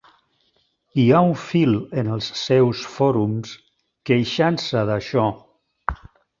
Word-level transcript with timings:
Hi 1.01 1.03
ha 1.11 1.19
un 1.25 1.33
fil 1.41 1.75
en 2.03 2.09
els 2.15 2.31
seus 2.45 2.83
fòrums 2.95 3.53
queixant-se 4.13 4.85
d'això. 4.93 5.31